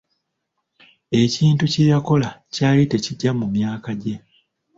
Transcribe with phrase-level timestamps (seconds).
[1.21, 4.15] Ekintu kye yakola kyali tekigya mu myaka gye.